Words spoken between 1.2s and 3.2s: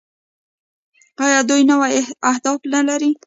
آیا دوی نوي اهداف نلري؟